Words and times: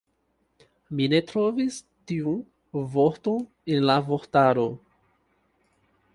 Mi 0.99 1.09
ne 1.13 1.19
trovis 1.31 1.77
tiun 2.13 2.41
vorton 2.95 3.45
en 3.75 3.87
la 3.91 4.01
vortaro. 4.09 4.67